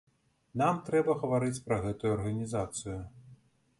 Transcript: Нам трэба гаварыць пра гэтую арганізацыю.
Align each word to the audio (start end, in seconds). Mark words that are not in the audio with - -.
Нам 0.61 0.79
трэба 0.87 1.15
гаварыць 1.25 1.63
пра 1.67 1.77
гэтую 1.85 2.11
арганізацыю. 2.17 2.99